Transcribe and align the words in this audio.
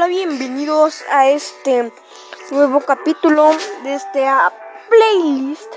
Hola, 0.00 0.08
bienvenidos 0.08 1.04
a 1.10 1.28
este 1.28 1.92
nuevo 2.52 2.80
capítulo 2.80 3.50
de 3.82 3.96
este 3.96 4.26
playlist, 4.88 5.70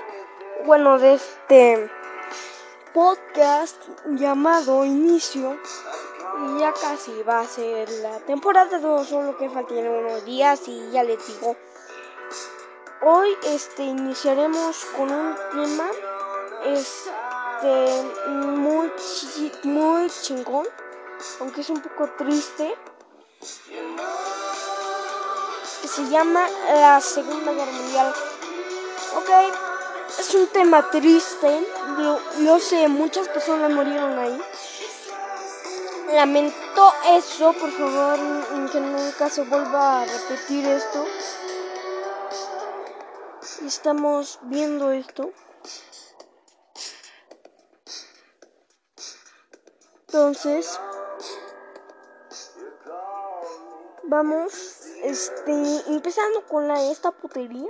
bueno, 0.66 0.98
de 0.98 1.16
este 1.16 1.92
podcast 2.94 3.76
llamado 4.16 4.86
Inicio. 4.86 5.60
Y 6.40 6.60
ya 6.62 6.72
casi 6.72 7.22
va 7.24 7.42
a 7.42 7.46
ser 7.46 7.90
la 8.02 8.18
temporada 8.22 8.80
2, 8.80 9.06
solo 9.06 9.38
que 9.38 9.50
faltan 9.50 9.86
unos 9.90 10.24
días 10.24 10.70
y 10.70 10.92
ya 10.92 11.04
les 11.04 11.28
digo. 11.28 11.58
Hoy 13.02 13.28
este 13.44 13.84
iniciaremos 13.84 14.86
con 14.96 15.12
un 15.12 15.36
tema 15.52 15.92
este 16.64 18.04
muy 18.30 18.90
muy 19.64 20.10
chingón, 20.10 20.66
aunque 21.42 21.60
es 21.60 21.70
un 21.70 21.82
poco 21.82 22.10
triste. 22.18 22.74
Se 25.94 26.10
llama 26.10 26.48
la 26.74 27.00
Segunda 27.00 27.54
Guerra 27.54 27.72
Mundial. 27.72 28.14
Ok, 29.16 29.30
es 30.20 30.34
un 30.34 30.48
tema 30.48 30.90
triste. 30.90 31.68
Yo, 32.40 32.60
sé, 32.60 32.88
muchas 32.88 33.28
personas 33.28 33.70
murieron 33.70 34.18
ahí. 34.18 34.42
Lamento 36.16 36.94
eso, 37.12 37.54
por 37.54 37.72
favor, 37.72 38.20
que 38.72 38.80
nunca 38.80 39.30
se 39.30 39.44
vuelva 39.44 40.02
a 40.02 40.06
repetir 40.06 40.66
esto. 40.66 41.06
Estamos 43.64 44.40
viendo 44.44 44.92
esto. 44.92 45.32
Entonces, 50.08 50.80
vamos, 54.06 54.73
este, 55.04 55.52
empezando 55.88 56.42
con 56.48 56.72
esta 56.72 57.12
putería 57.12 57.70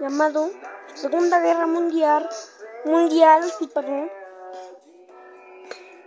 llamado 0.00 0.50
Segunda 0.94 1.40
Guerra 1.40 1.66
Mundial, 1.66 2.26
Mundial, 2.84 3.42
perdón. 3.72 4.10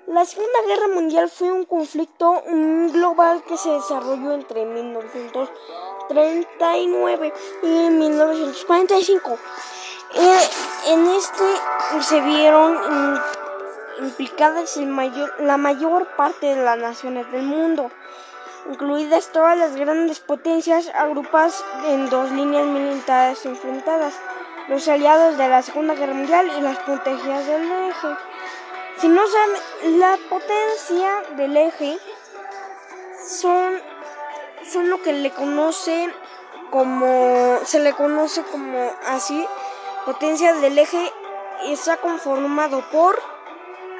La 0.07 0.25
Segunda 0.25 0.61
Guerra 0.65 0.87
Mundial 0.87 1.29
fue 1.29 1.51
un 1.51 1.65
conflicto 1.65 2.41
global 2.93 3.43
que 3.43 3.57
se 3.57 3.71
desarrolló 3.71 4.31
entre 4.33 4.63
1939 4.65 7.33
y 7.63 7.89
1945. 7.89 9.37
Eh, 10.13 10.49
en 10.87 11.07
este 11.07 11.43
se 12.01 12.21
vieron 12.21 13.19
implicadas 13.99 14.77
la 15.39 15.57
mayor 15.57 16.07
parte 16.15 16.55
de 16.55 16.63
las 16.63 16.77
naciones 16.77 17.29
del 17.31 17.43
mundo, 17.43 17.91
incluidas 18.69 19.31
todas 19.31 19.57
las 19.57 19.75
grandes 19.75 20.19
potencias 20.19 20.89
agrupadas 20.93 21.63
en 21.87 22.09
dos 22.09 22.31
líneas 22.31 22.65
militares 22.65 23.45
enfrentadas, 23.45 24.13
los 24.67 24.87
aliados 24.87 25.37
de 25.37 25.47
la 25.47 25.61
Segunda 25.61 25.95
Guerra 25.95 26.13
Mundial 26.13 26.51
y 26.57 26.61
las 26.61 26.77
potencias 26.79 27.47
del 27.47 27.89
eje. 27.89 28.07
Si 28.97 29.07
no 29.07 29.21
saben, 29.27 29.99
la 29.99 30.17
potencia 30.29 31.23
del 31.37 31.55
eje 31.55 31.97
son, 33.25 33.79
son 34.69 34.89
lo 34.89 35.01
que 35.01 35.13
le 35.13 35.31
conoce 35.31 36.09
como, 36.69 37.59
se 37.63 37.79
le 37.79 37.93
conoce 37.93 38.43
como 38.43 38.91
así, 39.05 39.45
potencia 40.05 40.53
del 40.55 40.77
eje 40.77 41.11
está 41.65 41.97
conformado 41.97 42.83
por 42.91 43.21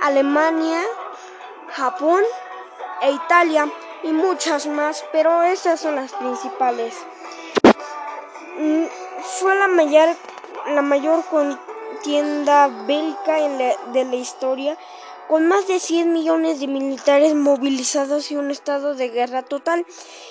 Alemania, 0.02 0.82
Japón 1.70 2.24
e 3.02 3.12
Italia 3.12 3.72
y 4.04 4.12
muchas 4.12 4.68
más, 4.68 5.06
pero 5.12 5.44
esas 5.44 5.80
son 5.80 5.96
las 5.96 6.14
principales. 6.14 6.94
Mm, 8.58 8.86
fue 9.40 9.56
la 9.56 9.68
mayor, 9.68 10.10
la 10.68 10.82
mayor 10.82 11.24
contienda 11.26 12.68
bélica 12.88 13.36
de 13.94 14.06
la 14.06 14.16
historia, 14.16 14.78
con 15.28 15.48
más 15.48 15.68
de 15.68 15.80
100 15.80 16.14
millones 16.14 16.60
de 16.60 16.68
militares 16.68 17.36
movilizados 17.36 18.32
y 18.32 18.36
un 18.38 18.50
estado 18.50 18.96
de 18.96 19.10
guerra 19.10 19.44
total, 19.44 19.86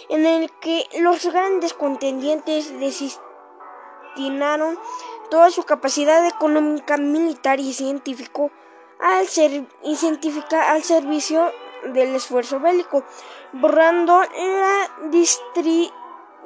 en 0.09 0.26
el 0.26 0.50
que 0.60 0.84
los 1.00 1.26
grandes 1.26 1.75
contendientes 1.75 2.72
destinaron 2.81 4.78
toda 5.31 5.50
su 5.50 5.65
capacidad 5.65 6.26
económica, 6.26 6.97
militar 6.97 7.60
y 7.60 7.72
científico 7.75 8.50
y 9.82 9.97
científica 9.97 10.72
al 10.72 10.82
servicio 10.82 11.53
del 11.93 12.15
esfuerzo 12.15 12.60
bélico, 12.60 13.05
borrando 13.61 14.21
la 14.21 14.89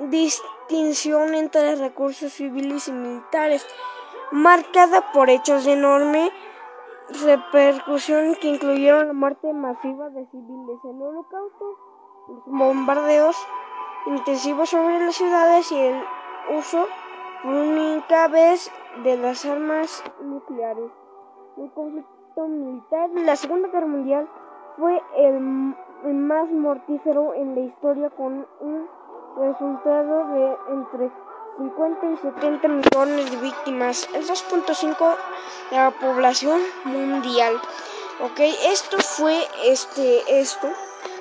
distinción 0.09 1.35
entre 1.35 1.77
recursos 1.77 2.33
civiles 2.33 2.89
y 2.89 2.93
militares, 2.93 3.67
marcada 4.33 5.13
por 5.13 5.31
hechos 5.31 5.65
de 5.65 5.73
enorme 5.73 6.31
repercusión 7.25 8.35
que 8.37 8.49
incluyeron 8.49 9.09
la 9.09 9.13
muerte 9.13 9.53
masiva 9.53 10.09
de 10.11 10.27
civiles, 10.27 10.79
el 10.85 11.03
holocausto, 11.03 11.79
bombardeos 12.47 13.37
intensivos 14.07 14.71
sobre 14.71 15.01
las 15.05 15.15
ciudades 15.15 15.71
y 15.73 15.79
el 15.79 16.03
uso 16.57 16.87
única 17.45 18.29
vez 18.29 18.71
de 19.03 19.17
las 19.17 19.45
armas 19.45 20.05
nucleares. 20.23 20.91
El 21.57 21.71
conflicto 21.73 22.49
militar 22.49 23.11
la 23.11 23.37
Segunda 23.37 23.69
Guerra 23.69 23.87
Mundial 23.87 24.29
fue 24.79 25.03
el, 25.17 25.75
más 26.05 26.51
mortífero 26.51 27.35
en 27.35 27.55
la 27.55 27.61
historia 27.61 28.11
con 28.11 28.47
un 28.61 28.89
resultado 29.37 30.27
de 30.29 30.57
entre 30.73 31.11
50 31.59 32.07
y 32.07 32.17
70 32.17 32.69
millones 32.69 33.31
de 33.31 33.37
víctimas, 33.37 34.09
el 34.15 34.27
2.5 34.27 35.17
de 35.71 35.77
la 35.77 35.91
población 35.91 36.61
mundial. 36.85 37.55
Ok, 38.23 38.41
esto 38.69 38.99
fue 38.99 39.37
este 39.65 40.41
esto, 40.41 40.69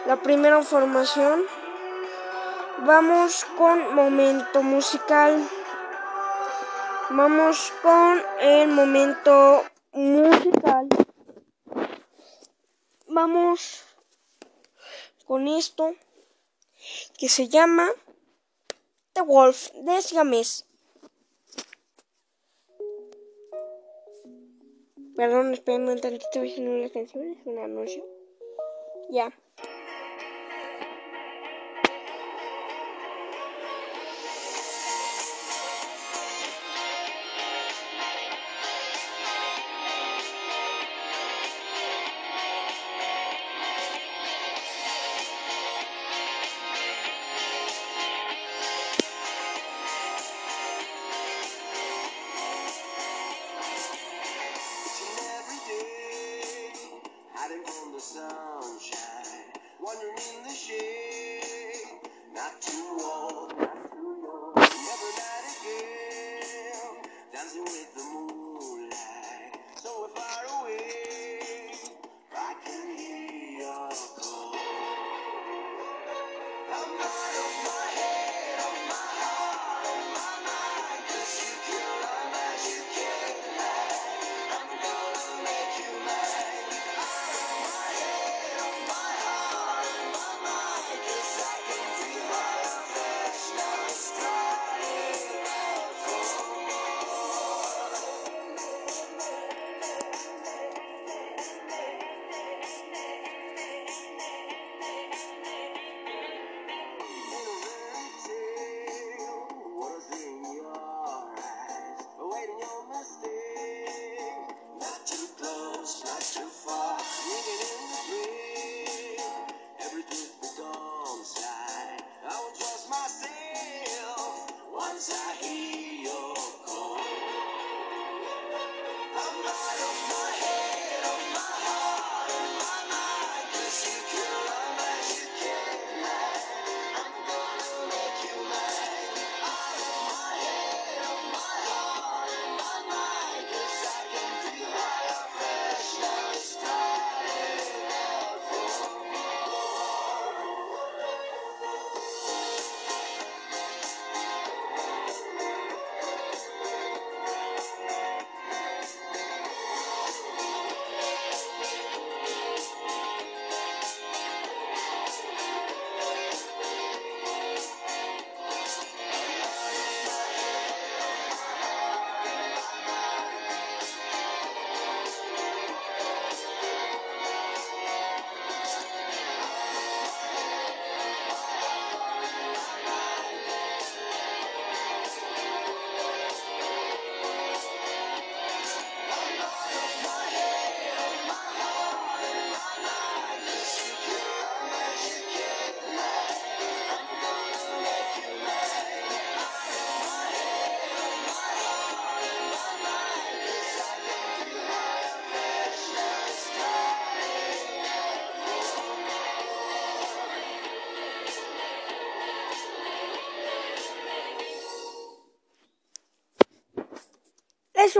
la 0.06 0.16
primera 0.18 0.58
información. 0.58 1.42
Vamos 2.86 3.46
con 3.58 3.94
momento 3.94 4.64
musical. 4.64 5.46
Vamos 7.10 7.74
con 7.82 8.22
el 8.40 8.70
momento 8.70 9.64
musical. 9.94 10.88
Vamos 13.08 13.89
con 15.30 15.48
esto 15.48 15.94
que 17.20 17.30
se 17.30 17.50
llama 17.50 17.88
The 19.14 19.22
Wolf 19.22 19.72
de 19.74 20.02
Siamés. 20.02 20.66
Perdón, 25.16 25.54
espérenme 25.54 25.92
un 25.92 26.02
tantito, 26.02 26.40
voy 26.40 26.56
a 26.58 26.62
una 26.62 26.90
canción, 26.90 27.34
es 27.34 27.46
un 27.46 27.60
anuncio. 27.60 28.04
Ya. 29.12 29.32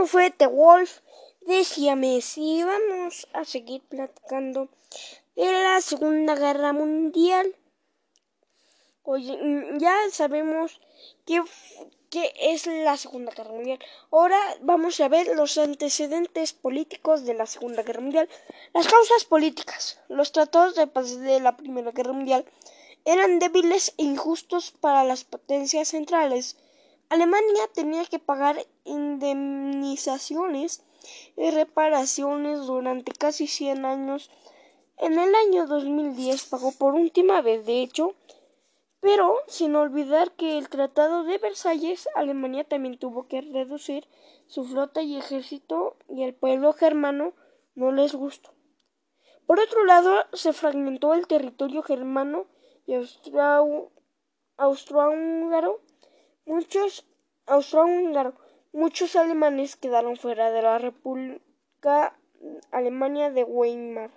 Fue 0.06 0.30
The 0.30 0.46
Wolf 0.46 1.00
de 1.42 1.64
Siamés 1.64 2.36
y 2.38 2.62
vamos 2.62 3.28
a 3.32 3.44
seguir 3.44 3.82
platicando 3.82 4.68
de 5.36 5.50
la 5.50 5.80
Segunda 5.80 6.34
Guerra 6.34 6.72
Mundial. 6.72 7.54
Oye, 9.02 9.36
mm, 9.36 9.78
ya 9.78 9.94
sabemos 10.12 10.80
qué, 11.26 11.42
qué 12.10 12.32
es 12.40 12.66
la 12.66 12.96
Segunda 12.96 13.32
Guerra 13.32 13.52
Mundial. 13.52 13.78
Ahora 14.10 14.38
vamos 14.60 15.00
a 15.00 15.08
ver 15.08 15.28
los 15.34 15.58
antecedentes 15.58 16.52
políticos 16.52 17.24
de 17.24 17.34
la 17.34 17.46
Segunda 17.46 17.82
Guerra 17.82 18.00
Mundial. 18.00 18.28
Las 18.74 18.86
causas 18.86 19.24
políticas. 19.24 20.00
Los 20.08 20.32
tratados 20.32 20.74
de 20.74 20.86
paz 20.86 21.18
de 21.18 21.40
la 21.40 21.56
Primera 21.56 21.92
Guerra 21.92 22.12
Mundial 22.12 22.44
eran 23.04 23.38
débiles 23.38 23.94
e 23.96 24.04
injustos 24.04 24.70
para 24.70 25.04
las 25.04 25.24
potencias 25.24 25.88
centrales. 25.88 26.56
Alemania 27.10 27.68
tenía 27.74 28.04
que 28.06 28.18
pagar 28.20 28.64
indemnizaciones 28.84 30.82
y 31.36 31.50
reparaciones 31.50 32.60
durante 32.60 33.12
casi 33.12 33.48
100 33.48 33.84
años. 33.84 34.30
En 34.96 35.18
el 35.18 35.34
año 35.34 35.66
2010 35.66 36.44
pagó 36.46 36.70
por 36.72 36.94
última 36.94 37.42
vez, 37.42 37.66
de 37.66 37.82
hecho, 37.82 38.14
pero 39.00 39.34
sin 39.48 39.74
olvidar 39.74 40.30
que 40.32 40.56
el 40.56 40.68
Tratado 40.68 41.24
de 41.24 41.38
Versalles, 41.38 42.08
Alemania 42.14 42.62
también 42.62 42.96
tuvo 42.96 43.26
que 43.26 43.40
reducir 43.40 44.06
su 44.46 44.64
flota 44.64 45.02
y 45.02 45.16
ejército 45.16 45.96
y 46.08 46.22
el 46.22 46.32
pueblo 46.32 46.72
germano 46.72 47.32
no 47.74 47.90
les 47.90 48.14
gustó. 48.14 48.52
Por 49.46 49.58
otro 49.58 49.84
lado, 49.84 50.26
se 50.32 50.52
fragmentó 50.52 51.12
el 51.14 51.26
territorio 51.26 51.82
germano 51.82 52.46
y 52.86 52.94
austrohúngaro. 54.58 55.80
Muchos 56.46 57.06
austrohúngaro, 57.46 58.34
muchos 58.72 59.16
alemanes 59.16 59.76
quedaron 59.76 60.16
fuera 60.16 60.50
de 60.50 60.62
la 60.62 60.78
República 60.78 62.18
Alemania 62.70 63.30
de 63.30 63.44
Weimar. 63.44 64.10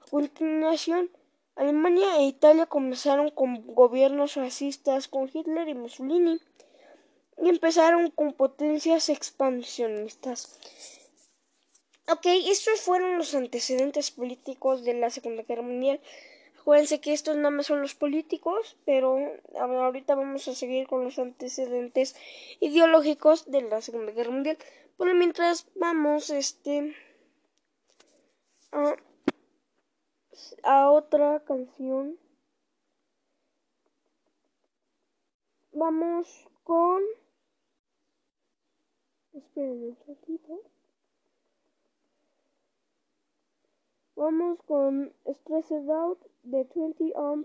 A 0.00 0.10
continuación, 0.10 1.10
Alemania 1.54 2.16
e 2.18 2.24
Italia 2.24 2.66
comenzaron 2.66 3.30
con 3.30 3.74
gobiernos 3.74 4.34
fascistas 4.34 5.08
con 5.08 5.30
Hitler 5.32 5.68
y 5.68 5.74
Mussolini 5.74 6.40
y 7.42 7.48
empezaron 7.48 8.10
con 8.10 8.32
potencias 8.32 9.08
expansionistas. 9.08 10.58
Ok, 12.08 12.26
estos 12.26 12.80
fueron 12.80 13.18
los 13.18 13.34
antecedentes 13.34 14.10
políticos 14.10 14.84
de 14.84 14.94
la 14.94 15.10
Segunda 15.10 15.42
Guerra 15.42 15.62
Mundial. 15.62 16.00
Acuérdense 16.62 17.00
que 17.00 17.12
estos 17.12 17.36
nada 17.36 17.50
más 17.50 17.66
son 17.66 17.80
los 17.82 17.94
políticos, 17.94 18.76
pero 18.84 19.18
ahorita 19.58 20.14
vamos 20.14 20.48
a 20.48 20.54
seguir 20.54 20.86
con 20.86 21.04
los 21.04 21.18
antecedentes 21.18 22.16
ideológicos 22.60 23.50
de 23.50 23.62
la 23.62 23.80
Segunda 23.82 24.12
Guerra 24.12 24.30
Mundial. 24.30 24.58
Por 24.96 25.12
mientras 25.14 25.66
vamos 25.74 26.30
este 26.30 26.96
a 28.70 28.94
a 30.62 30.90
otra 30.90 31.40
canción. 31.44 32.18
Vamos 35.72 36.48
con... 36.64 37.02
Esperen 39.32 39.84
un 39.84 39.98
ratito. 40.06 40.60
Vamos 44.22 44.60
con 44.66 45.12
Stressed 45.26 45.90
Out 45.90 46.20
de 46.44 46.62
20 46.62 47.12
on 47.16 47.44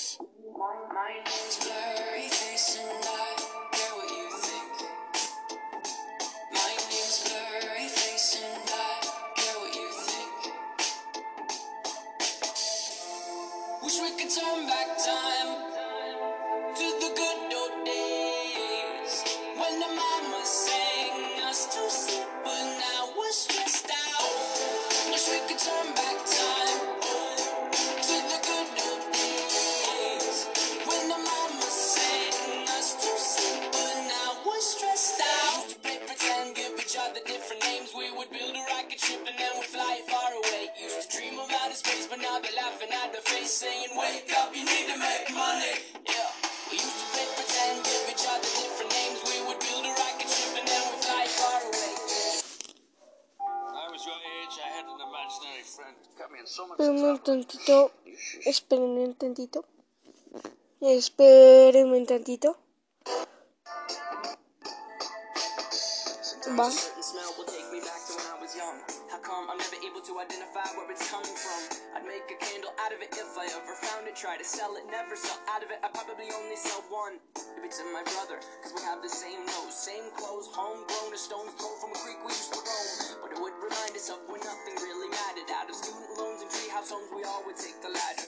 I 68.21 68.37
was 68.41 68.55
young. 68.55 68.81
How 69.09 69.19
come 69.21 69.49
I'm 69.49 69.57
never 69.57 69.79
able 69.81 70.01
to 70.03 70.13
identify 70.19 70.67
where 70.75 70.89
it's 70.91 71.05
coming 71.09 71.31
from. 71.31 71.61
I'd 71.95 72.03
make 72.03 72.27
a 72.27 72.37
candle 72.37 72.73
out 72.81 72.91
of 72.91 72.99
it 73.01 73.13
if 73.13 73.33
I 73.37 73.45
ever 73.49 73.75
found 73.81 74.07
it. 74.07 74.15
Try 74.15 74.37
to 74.37 74.43
sell 74.43 74.75
it, 74.75 74.83
never 74.89 75.15
sell 75.15 75.39
out 75.47 75.63
of 75.63 75.71
it. 75.71 75.79
I 75.79 75.87
probably 75.93 76.27
only 76.33 76.57
sell 76.57 76.83
one. 76.89 77.21
Maybe 77.55 77.69
to 77.71 77.83
my 77.93 78.03
brother, 78.03 78.41
cause 78.61 78.73
we 78.75 78.81
have 78.83 78.99
the 78.99 79.09
same 79.09 79.45
nose, 79.45 79.73
same 79.73 80.09
clothes, 80.17 80.49
homegrown, 80.51 81.13
a 81.13 81.17
stone's 81.17 81.53
throw 81.55 81.71
from 81.77 81.93
a 81.93 81.99
creek 82.01 82.19
we 82.25 82.33
used 82.35 82.51
to 82.51 82.59
roam. 82.59 83.21
But 83.21 83.29
it 83.35 83.39
would 83.39 83.57
remind 83.61 83.93
us 83.95 84.09
of 84.09 84.19
when 84.25 84.41
nothing 84.41 84.75
really 84.81 85.09
mattered. 85.13 85.49
Out 85.55 85.69
of 85.69 85.75
student 85.77 86.09
loans 86.17 86.41
and 86.41 86.49
treehouse 86.49 86.89
homes, 86.89 87.13
we 87.15 87.23
all 87.23 87.45
would 87.45 87.57
take 87.57 87.77
the 87.79 87.93
ladder. 87.93 88.27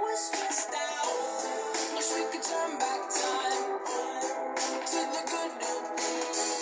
we're 0.00 0.16
stressed 0.16 0.74
out. 0.74 1.96
Wish 1.96 2.12
we 2.14 2.24
could 2.32 2.42
turn 2.42 2.78
back 2.78 3.00
time 3.08 3.78
to 4.86 5.00
the 5.12 5.22
good 5.30 5.52
old 5.68 5.96
days 5.96 6.61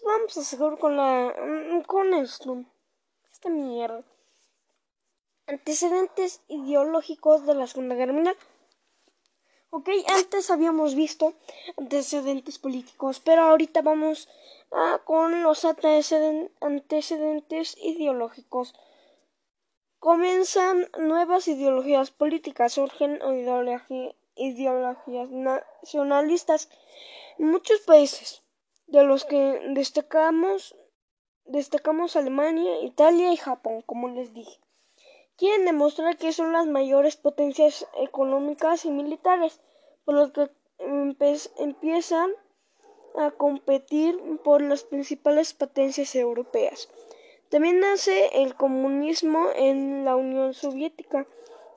pues 0.00 0.12
vamos 0.16 0.36
a 0.36 0.44
seguir 0.44 0.78
con 0.78 0.96
la. 0.96 1.34
mm, 1.36 1.82
con 1.82 2.14
esto. 2.14 2.64
Esta 3.32 3.48
mierda. 3.48 4.02
Antecedentes 5.46 6.42
ideológicos 6.48 7.44
de 7.46 7.54
la 7.54 7.66
Segunda 7.66 7.94
Guerra 7.96 8.12
Mundial. 8.12 8.36
Ok, 9.70 9.88
antes 10.08 10.50
habíamos 10.50 10.94
visto 10.94 11.34
antecedentes 11.76 12.58
políticos, 12.58 13.20
pero 13.20 13.42
ahorita 13.42 13.82
vamos 13.82 14.28
ah, 14.72 15.00
con 15.04 15.42
los 15.42 15.64
anteceden- 15.64 16.50
antecedentes 16.60 17.76
ideológicos. 17.78 18.74
Comienzan 19.98 20.88
nuevas 20.98 21.46
ideologías 21.46 22.10
políticas, 22.10 22.72
surgen 22.72 23.20
ideologi- 23.20 24.14
ideologías 24.34 25.28
nacionalistas 25.30 26.68
en 27.38 27.46
muchos 27.50 27.80
países, 27.80 28.42
de 28.90 29.04
los 29.04 29.24
que 29.24 29.60
destacamos, 29.70 30.76
destacamos 31.44 32.16
Alemania, 32.16 32.80
Italia 32.82 33.32
y 33.32 33.36
Japón, 33.36 33.82
como 33.82 34.08
les 34.08 34.34
dije. 34.34 34.60
Quieren 35.36 35.64
demostrar 35.64 36.18
que 36.18 36.32
son 36.32 36.52
las 36.52 36.66
mayores 36.66 37.16
potencias 37.16 37.86
económicas 37.98 38.84
y 38.84 38.90
militares, 38.90 39.60
por 40.04 40.14
lo 40.14 40.32
que 40.32 40.50
empiezan 41.56 42.30
a 43.16 43.30
competir 43.30 44.18
por 44.44 44.60
las 44.60 44.84
principales 44.84 45.54
potencias 45.54 46.14
europeas. 46.14 46.88
También 47.48 47.80
nace 47.80 48.42
el 48.42 48.54
comunismo 48.54 49.48
en 49.54 50.04
la 50.04 50.16
Unión 50.16 50.52
Soviética, 50.52 51.26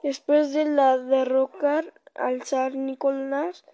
después 0.02 0.52
de 0.54 0.66
la 0.66 0.98
derrocar 0.98 1.94
al 2.16 2.44
zar 2.44 2.76
Nicolás 2.76 3.66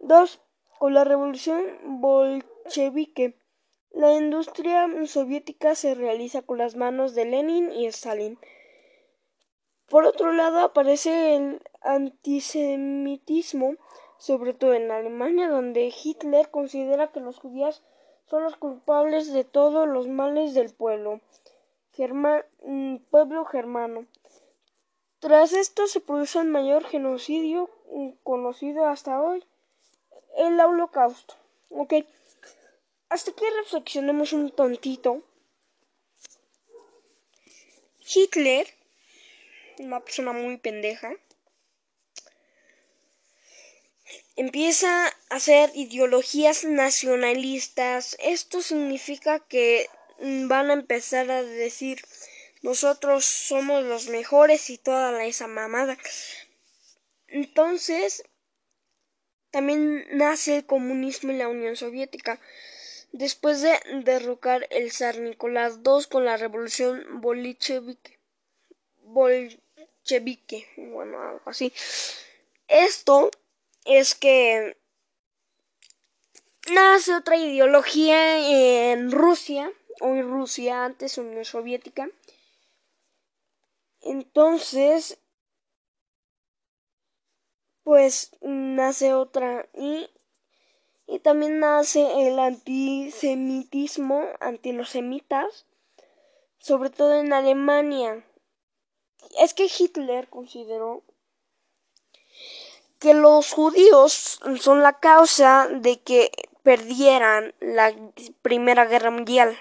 II 0.00 0.40
con 0.78 0.94
la 0.94 1.04
revolución 1.04 1.62
bolchevique. 2.00 2.55
La 3.92 4.12
industria 4.14 4.88
soviética 5.06 5.74
se 5.76 5.94
realiza 5.94 6.42
con 6.42 6.58
las 6.58 6.74
manos 6.74 7.14
de 7.14 7.24
Lenin 7.24 7.70
y 7.70 7.86
Stalin. 7.86 8.38
Por 9.88 10.04
otro 10.04 10.32
lado, 10.32 10.58
aparece 10.60 11.36
el 11.36 11.62
antisemitismo, 11.82 13.76
sobre 14.18 14.52
todo 14.52 14.74
en 14.74 14.90
Alemania, 14.90 15.48
donde 15.48 15.92
Hitler 16.02 16.50
considera 16.50 17.12
que 17.12 17.20
los 17.20 17.38
judíos 17.38 17.84
son 18.28 18.42
los 18.42 18.56
culpables 18.56 19.32
de 19.32 19.44
todos 19.44 19.86
los 19.86 20.08
males 20.08 20.52
del 20.54 20.74
pueblo, 20.74 21.20
mm, 21.96 22.96
pueblo 23.10 23.44
germano. 23.44 24.06
Tras 25.20 25.52
esto 25.52 25.86
se 25.86 26.00
produce 26.00 26.40
el 26.40 26.48
mayor 26.48 26.82
genocidio 26.84 27.70
mm, 27.92 28.10
conocido 28.24 28.86
hasta 28.86 29.22
hoy, 29.22 29.44
el 30.36 30.58
holocausto. 30.60 31.34
Ok, 31.70 31.94
hasta 33.08 33.30
aquí 33.30 33.44
reflexionemos 33.62 34.32
un 34.32 34.50
tontito. 34.50 35.22
Hitler, 38.14 38.66
una 39.78 40.00
persona 40.00 40.32
muy 40.32 40.58
pendeja, 40.58 41.12
empieza 44.36 45.06
a 45.06 45.14
hacer 45.30 45.70
ideologías 45.74 46.64
nacionalistas. 46.64 48.16
Esto 48.20 48.62
significa 48.62 49.40
que 49.40 49.88
van 50.20 50.70
a 50.70 50.74
empezar 50.74 51.30
a 51.30 51.42
decir 51.42 52.02
nosotros 52.62 53.24
somos 53.24 53.84
los 53.84 54.08
mejores 54.08 54.70
y 54.70 54.78
toda 54.78 55.24
esa 55.24 55.46
mamada. 55.46 55.96
Entonces, 57.28 58.24
también 59.50 60.06
nace 60.12 60.58
el 60.58 60.66
comunismo 60.66 61.30
en 61.30 61.38
la 61.38 61.48
Unión 61.48 61.76
Soviética. 61.76 62.40
Después 63.16 63.62
de 63.62 63.80
derrocar 64.04 64.66
el 64.68 64.92
zar 64.92 65.18
Nicolás 65.20 65.78
II 65.82 66.04
con 66.10 66.26
la 66.26 66.36
revolución 66.36 67.22
bolchevique. 67.22 68.18
Bolchevique, 69.04 70.68
bueno, 70.76 71.22
algo 71.22 71.40
así. 71.46 71.72
Esto 72.68 73.30
es 73.86 74.14
que 74.14 74.76
nace 76.70 77.14
otra 77.14 77.36
ideología 77.36 78.92
en 78.92 79.10
Rusia, 79.10 79.72
hoy 80.00 80.20
Rusia, 80.20 80.84
antes 80.84 81.16
Unión 81.16 81.46
Soviética. 81.46 82.10
Entonces, 84.02 85.18
pues 87.82 88.36
nace 88.42 89.14
otra 89.14 89.70
y, 89.72 90.06
y 91.06 91.20
también 91.20 91.60
nace 91.60 92.26
el 92.26 92.38
antisemitismo 92.38 94.24
anti 94.40 94.72
los 94.72 94.90
semitas, 94.90 95.66
sobre 96.58 96.90
todo 96.90 97.14
en 97.14 97.32
Alemania. 97.32 98.24
Es 99.38 99.54
que 99.54 99.66
Hitler 99.66 100.28
consideró 100.28 101.02
que 102.98 103.14
los 103.14 103.52
judíos 103.52 104.40
son 104.60 104.82
la 104.82 104.94
causa 104.98 105.68
de 105.68 106.00
que 106.00 106.32
perdieran 106.62 107.54
la 107.60 107.94
Primera 108.42 108.86
Guerra 108.86 109.10
Mundial. 109.10 109.56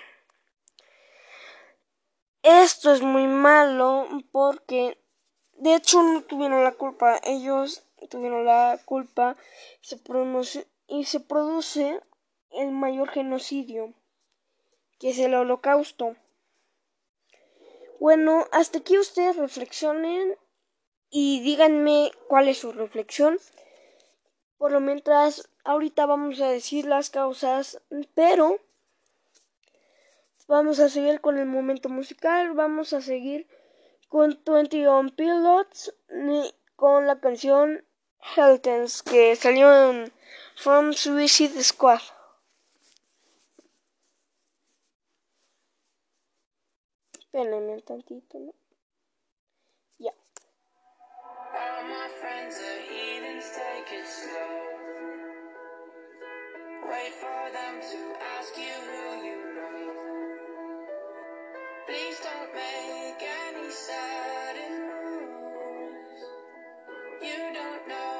Esto 2.41 2.93
es 2.93 3.01
muy 3.01 3.27
malo 3.27 4.07
porque 4.31 4.97
de 5.57 5.75
hecho 5.75 6.01
no 6.03 6.21
tuvieron 6.23 6.63
la 6.63 6.71
culpa, 6.71 7.19
ellos 7.23 7.83
tuvieron 8.09 8.45
la 8.45 8.79
culpa 8.85 9.35
se 9.81 9.97
produce, 9.97 10.67
y 10.87 11.05
se 11.05 11.19
produce 11.19 12.01
el 12.51 12.71
mayor 12.71 13.09
genocidio, 13.09 13.93
que 14.99 15.09
es 15.09 15.19
el 15.19 15.33
holocausto. 15.33 16.15
Bueno, 17.99 18.45
hasta 18.51 18.79
aquí 18.79 18.97
ustedes 18.97 19.35
reflexionen 19.35 20.37
y 21.09 21.41
díganme 21.41 22.11
cuál 22.27 22.47
es 22.47 22.59
su 22.59 22.71
reflexión. 22.71 23.39
Por 24.57 24.71
lo 24.71 24.79
mientras, 24.79 25.49
ahorita 25.63 26.05
vamos 26.05 26.39
a 26.41 26.49
decir 26.49 26.85
las 26.85 27.09
causas, 27.09 27.81
pero 28.13 28.59
vamos 30.47 30.79
a 30.79 30.89
seguir 30.89 31.21
con 31.21 31.37
el 31.37 31.45
momento 31.45 31.89
musical, 31.89 32.53
vamos 32.53 32.93
a 32.93 33.01
seguir 33.01 33.47
con 34.07 34.39
21 34.45 35.15
Pilots 35.15 35.93
con 36.75 37.07
la 37.07 37.19
canción 37.19 37.83
Heltens 38.35 39.03
que 39.03 39.35
salió 39.35 39.91
en 39.91 40.11
From 40.55 40.93
Suicide 40.93 41.61
Squad. 41.63 42.01
Espérenme 47.35 47.73
un 47.73 47.81
tantito, 47.81 48.39
¿no? 48.39 48.53
Ya. 49.99 50.13
All 51.53 51.83
my 51.83 52.07
friends 52.21 52.55
are 52.55 52.81
heathens, 52.89 53.45
take 53.51 53.91
it 53.99 54.07
slow. 54.07 54.75
Wait 56.89 57.13
for 57.13 57.51
them 57.51 57.81
to 57.91 57.99
ask 58.37 58.55
you 58.55 58.75
who 58.87 59.25
you 59.27 59.37
know. 59.53 59.75
Please 61.87 62.17
don't 62.23 62.53
make 62.55 63.21
any 63.21 63.69
sudden 63.69 64.73
moves. 64.87 66.21
You 67.21 67.53
don't 67.53 67.87
know 67.89 68.14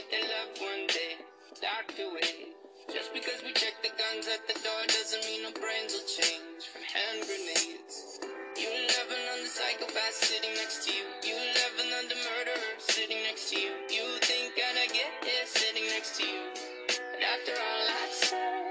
that 0.00 0.08
they 0.08 0.24
love 0.24 0.56
one 0.56 0.86
day. 0.88 1.20
Locked 1.60 2.00
away. 2.00 2.56
Just 2.88 3.12
because 3.12 3.44
we 3.44 3.52
check 3.52 3.76
the 3.82 3.92
guns 4.00 4.24
at 4.32 4.40
the 4.48 4.56
door 4.64 4.82
doesn't 4.88 5.24
mean 5.28 5.44
our 5.44 5.52
brains 5.52 5.92
will 5.92 6.08
change 6.08 6.72
from 6.72 6.80
hand 6.80 7.20
grenades. 7.28 8.20
You 8.56 8.68
on 8.72 9.40
the 9.44 9.50
psychopath 9.50 10.16
sitting 10.16 10.54
next 10.56 10.88
to 10.88 10.92
you. 10.96 11.04
You 11.20 11.36
on 11.36 12.08
the 12.08 12.16
murderer 12.16 12.72
sitting 12.78 13.20
next 13.28 13.50
to 13.50 13.60
you. 13.60 13.72
You 13.92 14.16
think 14.24 14.56
I'd 14.56 14.88
get 14.88 15.12
here 15.20 15.44
sitting 15.44 15.84
next 15.92 16.16
to 16.16 16.24
you. 16.24 16.48
But 16.88 17.20
after 17.20 17.52
all 17.52 17.84
I've 18.00 18.12
said, 18.12 18.69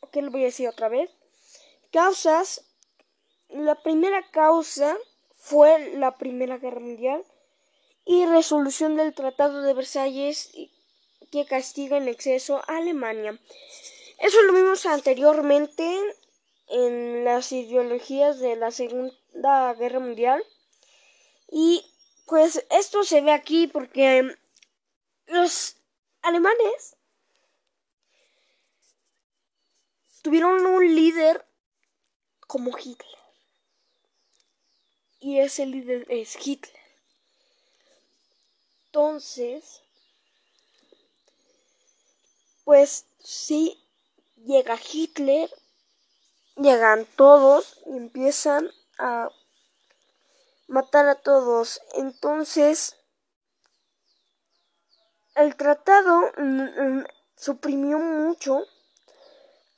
Ok, 0.00 0.16
lo 0.16 0.30
voy 0.32 0.42
a 0.42 0.46
decir 0.46 0.68
otra 0.68 0.88
vez. 0.88 1.08
Causas. 1.92 2.64
La 3.48 3.80
primera 3.80 4.28
causa 4.32 4.96
fue 5.36 5.92
la 5.94 6.16
Primera 6.18 6.58
Guerra 6.58 6.80
Mundial 6.80 7.24
y 8.04 8.26
resolución 8.26 8.96
del 8.96 9.14
Tratado 9.14 9.62
de 9.62 9.72
Versalles 9.72 10.50
que 11.30 11.46
castiga 11.46 11.96
en 11.96 12.08
exceso 12.08 12.56
a 12.56 12.78
Alemania. 12.78 13.38
Eso 14.18 14.42
lo 14.42 14.52
vimos 14.52 14.84
anteriormente 14.84 16.02
en 16.68 17.24
las 17.24 17.52
ideologías 17.52 18.38
de 18.38 18.56
la 18.56 18.70
Segunda 18.70 19.74
Guerra 19.74 20.00
Mundial. 20.00 20.42
Y 21.50 21.84
pues 22.26 22.64
esto 22.70 23.04
se 23.04 23.20
ve 23.20 23.32
aquí 23.32 23.66
porque 23.66 24.36
los 25.26 25.76
alemanes 26.22 26.96
tuvieron 30.22 30.66
un 30.66 30.94
líder 30.94 31.46
como 32.46 32.76
Hitler. 32.76 33.16
Y 35.20 35.38
ese 35.40 35.66
líder 35.66 36.06
es 36.08 36.36
Hitler. 36.44 36.80
Entonces, 38.86 39.82
pues 42.64 43.06
sí, 43.22 43.78
llega 44.44 44.78
Hitler, 44.92 45.50
llegan 46.56 47.06
todos 47.16 47.80
y 47.86 47.96
empiezan 47.96 48.70
a 48.98 49.28
matar 50.68 51.08
a 51.08 51.14
todos. 51.16 51.80
Entonces, 51.94 52.96
el 55.34 55.54
tratado 55.56 56.32
suprimió 57.36 57.98
mucho 57.98 58.64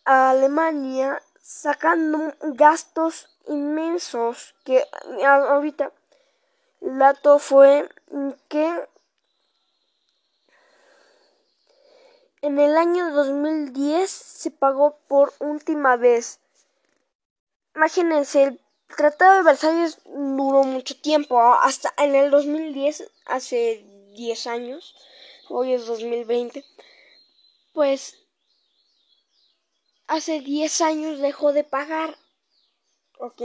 a 0.04 0.30
Alemania 0.30 1.20
sacando 1.42 2.34
gastos 2.42 3.28
inmensos 3.46 4.54
que 4.64 4.84
ahorita 5.24 5.92
El 6.80 6.98
dato 6.98 7.38
fue 7.38 7.88
que 8.48 8.88
en 12.40 12.60
el 12.60 12.76
año 12.76 13.10
2010 13.10 14.08
se 14.10 14.50
pagó 14.52 14.98
por 15.08 15.32
última 15.40 15.96
vez. 15.96 16.38
Imagínense, 17.74 18.42
el 18.44 18.60
Tratado 18.96 19.38
de 19.38 19.42
Versalles 19.44 20.00
duró 20.04 20.64
mucho 20.64 20.98
tiempo, 21.00 21.40
hasta 21.40 21.92
en 21.98 22.14
el 22.14 22.30
2010, 22.30 23.10
hace 23.26 23.84
10 24.14 24.46
años, 24.46 24.96
hoy 25.48 25.74
es 25.74 25.86
2020, 25.86 26.64
pues 27.72 28.18
hace 30.06 30.40
10 30.40 30.80
años 30.80 31.20
dejó 31.20 31.52
de 31.52 31.64
pagar. 31.64 32.16
Ok. 33.18 33.42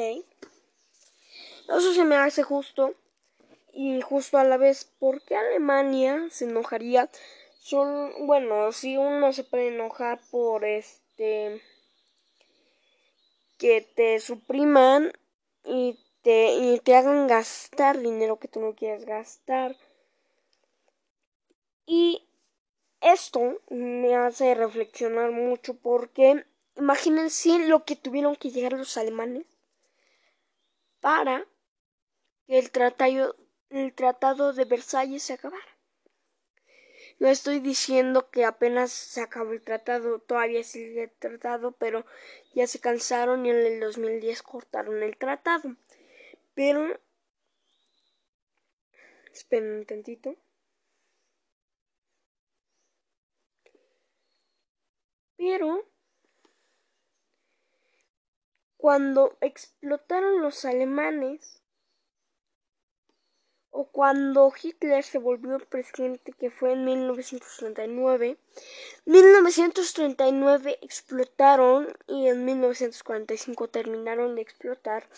Eso 1.68 1.94
se 1.94 2.04
me 2.04 2.16
hace 2.16 2.44
justo 2.44 2.96
y 3.74 4.02
justo 4.02 4.38
a 4.38 4.44
la 4.44 4.58
vez. 4.58 4.86
¿Por 5.00 5.22
qué 5.24 5.36
Alemania 5.36 6.28
se 6.32 6.46
enojaría? 6.46 7.10
Son, 7.60 8.28
bueno, 8.28 8.72
si 8.72 8.98
uno 8.98 9.34
se 9.34 9.44
puede 9.44 9.70
enojar 9.70 10.20
por 10.32 10.66
este 10.66 11.62
que 13.64 13.80
te 13.80 14.20
supriman 14.20 15.14
y 15.64 15.98
te, 16.22 16.54
y 16.54 16.80
te 16.80 16.98
hagan 16.98 17.28
gastar 17.28 17.98
dinero 17.98 18.38
que 18.38 18.50
tú 18.50 18.60
no 18.60 18.76
quieres 18.76 19.06
gastar. 19.06 19.78
Y 21.86 22.28
esto 23.00 23.62
me 23.70 24.18
hace 24.18 24.54
reflexionar 24.54 25.32
mucho 25.32 25.76
porque 25.76 26.46
imagínense 26.76 27.58
lo 27.60 27.86
que 27.86 27.96
tuvieron 27.96 28.36
que 28.36 28.52
llegar 28.52 28.74
los 28.74 28.98
alemanes 28.98 29.46
para 31.00 31.46
que 32.48 32.60
el 32.60 32.70
el 33.70 33.94
tratado 33.94 34.52
de 34.52 34.66
Versalles 34.66 35.24
se 35.24 35.34
acabara. 35.36 35.73
No 37.20 37.28
estoy 37.30 37.60
diciendo 37.60 38.30
que 38.30 38.46
apenas 38.46 38.92
se 38.92 39.22
acabó 39.22 39.54
el 39.54 39.62
tratado, 39.62 40.20
todavía 40.20 40.64
sigue 40.64 41.04
el 41.04 41.12
tratado, 41.12 41.72
pero 41.72 42.06
ya 42.54 42.68
se 42.68 42.80
cansaron 42.80 43.46
y 43.46 43.50
en 43.50 43.58
el 43.58 43.80
2010 43.80 44.44
cortaron 44.44 45.02
el 45.04 45.18
tratado. 45.18 45.76
Pero... 46.54 47.00
Esperen 49.32 49.80
un 49.80 49.86
tantito. 49.86 50.36
Pero... 55.38 55.88
Cuando 58.78 59.38
explotaron 59.40 60.42
los 60.42 60.66
alemanes, 60.66 61.63
o 63.74 63.86
cuando 63.86 64.54
Hitler 64.62 65.04
se 65.04 65.18
volvió 65.18 65.58
presidente, 65.58 66.32
que 66.32 66.52
fue 66.52 66.74
en 66.74 66.86
1939. 66.86 68.38
1939 69.06 70.78
explotaron 70.82 71.88
y 72.08 72.28
en 72.28 72.46
1945 72.46 73.68
terminaron 73.70 74.36
de 74.36 74.42
explotar. 74.44 75.10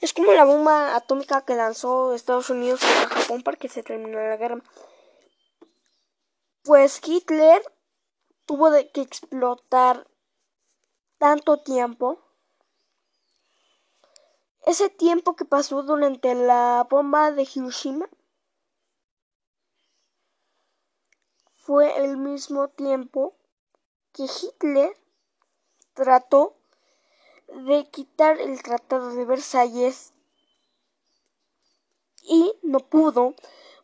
Es 0.00 0.12
como 0.12 0.32
la 0.32 0.44
bomba 0.44 0.94
atómica 0.94 1.44
que 1.44 1.56
lanzó 1.56 2.14
Estados 2.14 2.50
Unidos 2.50 2.80
contra 2.80 3.20
Japón 3.20 3.42
para 3.42 3.56
que 3.56 3.68
se 3.68 3.82
terminara 3.82 4.30
la 4.30 4.36
guerra. 4.36 4.62
Pues 6.62 7.00
Hitler 7.04 7.62
tuvo 8.46 8.70
que 8.92 9.00
explotar 9.00 10.06
tanto 11.18 11.60
tiempo 11.62 12.20
ese 14.64 14.88
tiempo 14.90 15.34
que 15.36 15.44
pasó 15.44 15.82
durante 15.82 16.34
la 16.34 16.86
bomba 16.88 17.32
de 17.32 17.42
Hiroshima 17.42 18.08
fue 21.56 22.04
el 22.04 22.16
mismo 22.16 22.68
tiempo 22.68 23.34
que 24.12 24.24
Hitler 24.24 24.96
trató 25.94 26.56
de 27.66 27.86
quitar 27.90 28.40
el 28.40 28.62
Tratado 28.62 29.14
de 29.14 29.24
Versalles 29.24 30.12
y 32.22 32.54
no 32.62 32.78
pudo 32.80 33.34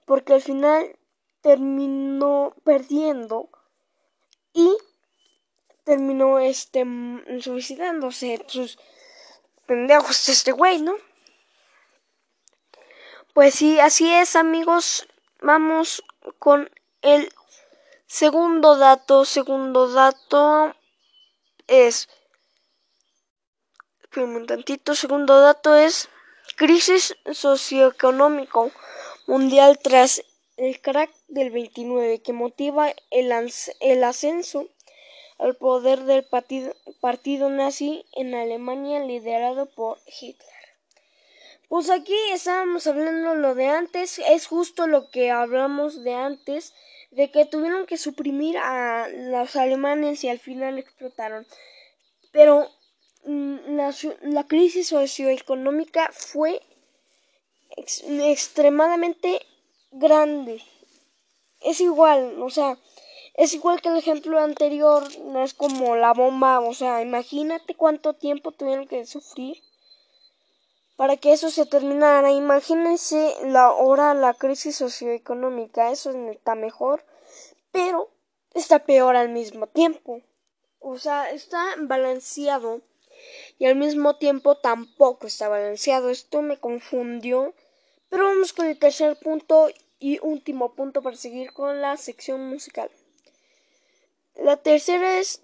porque 0.05 0.35
al 0.35 0.43
final 0.43 0.99
terminó 1.41 2.55
perdiendo 2.65 3.51
y 4.53 4.77
terminó 5.85 6.39
este 6.39 6.85
suicidándose. 7.41 8.45
Sus 8.49 8.79
pendejos 9.69 10.29
este 10.31 10.51
güey, 10.51 10.81
¿no? 10.81 10.97
Pues 13.35 13.55
sí, 13.55 13.79
así 13.79 14.13
es, 14.13 14.35
amigos. 14.35 15.07
Vamos 15.41 16.03
con 16.41 16.71
el 17.03 17.33
segundo 18.07 18.77
dato. 18.77 19.25
Segundo 19.25 19.93
dato 19.93 20.75
es. 21.69 22.09
un 24.17 24.47
tantito. 24.47 24.97
Segundo 24.97 25.41
dato 25.41 25.77
es 25.77 26.09
crisis 26.57 27.15
socioeconómico 27.31 28.73
mundial 29.27 29.79
tras 29.81 30.25
el 30.57 30.81
crack 30.81 31.13
del 31.29 31.51
29 31.51 32.23
que 32.23 32.33
motiva 32.33 32.93
el, 33.11 33.31
el 33.81 34.05
ascenso 34.05 34.69
al 35.39 35.57
poder 35.57 36.01
del 36.05 36.25
partido, 36.25 36.75
partido 37.01 37.49
nazi 37.49 38.05
en 38.13 38.35
Alemania 38.35 39.01
liderado 39.01 39.67
por 39.67 39.99
Hitler. 40.21 40.49
Pues 41.69 41.91
aquí 41.91 42.17
estábamos 42.33 42.87
hablando 42.87 43.35
lo 43.35 43.55
de 43.55 43.67
antes, 43.67 44.19
es 44.27 44.47
justo 44.47 44.87
lo 44.87 45.11
que 45.11 45.31
hablamos 45.31 46.03
de 46.03 46.15
antes, 46.15 46.73
de 47.11 47.31
que 47.31 47.45
tuvieron 47.45 47.87
que 47.87 47.99
suprimir 47.99 48.57
a 48.59 49.09
los 49.09 49.55
alemanes 49.55 50.25
y 50.25 50.29
al 50.29 50.39
final 50.39 50.79
explotaron. 50.79 51.47
Pero 52.33 52.71
mm, 53.25 53.77
la, 53.77 53.95
la 54.23 54.47
crisis 54.47 54.89
socioeconómica 54.89 56.11
fue 56.13 56.63
extremadamente 57.77 59.41
grande. 59.91 60.63
Es 61.61 61.81
igual, 61.81 62.41
o 62.43 62.51
sea, 62.51 62.79
es 63.39 63.55
igual 63.55 63.81
que 63.81 63.89
el 63.89 63.97
ejemplo 63.97 64.41
anterior, 64.41 65.05
no 65.21 65.45
es 65.45 65.55
como 65.55 65.95
la 65.95 66.13
bomba, 66.13 66.59
o 66.59 66.75
sea, 66.75 67.03
imagínate 67.03 67.77
cuánto 67.77 68.15
tiempo 68.15 68.51
tuvieron 68.51 68.89
que 68.89 69.07
sufrir 69.07 69.63
para 70.97 71.17
que 71.17 71.33
eso 71.33 71.49
se 71.49 71.65
terminara. 71.65 72.33
Imagínense 72.33 73.37
la 73.45 73.67
ahora 73.67 74.13
la 74.15 74.35
crisis 74.35 74.75
socioeconómica, 74.75 75.93
eso 75.93 76.11
está 76.33 76.57
mejor, 76.57 77.05
pero 77.71 78.11
está 78.55 78.81
peor 78.81 79.15
al 79.15 79.29
mismo 79.29 79.69
tiempo. 79.69 80.21
O 80.81 80.99
sea, 80.99 81.31
está 81.31 81.63
balanceado 81.79 82.81
y 83.57 83.67
al 83.67 83.77
mismo 83.77 84.17
tiempo 84.17 84.57
tampoco 84.57 85.29
está 85.29 85.49
balanceado. 85.49 86.11
Esto 86.11 86.43
me 86.43 86.59
confundió. 86.59 87.55
Pero 88.09 88.25
vamos 88.25 88.53
con 88.53 88.67
el 88.67 88.79
tercer 88.81 89.17
punto 89.21 89.69
y 90.01 90.19
último 90.23 90.75
punto 90.75 91.03
para 91.03 91.15
seguir 91.15 91.53
con 91.53 91.81
la 91.81 91.97
sección 91.97 92.49
musical. 92.49 92.91
La 94.39 94.57
tercera 94.57 95.19
es 95.19 95.43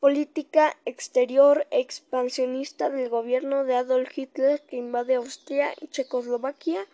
política 0.00 0.74
exterior 0.86 1.66
expansionista 1.70 2.88
del 2.88 3.10
gobierno 3.10 3.64
de 3.64 3.74
Adolf 3.74 4.16
Hitler 4.16 4.62
que 4.62 4.76
invade 4.76 5.16
Austria, 5.16 5.74
Checoslovaquia 5.90 6.86